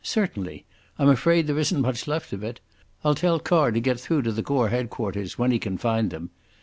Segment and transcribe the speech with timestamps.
[0.03, 0.65] "Certainly.
[0.97, 2.59] I'm afraid there isn't much left of it.
[3.03, 6.31] I'll tell Carr to get through to the Corps Headquarters, when he can find them.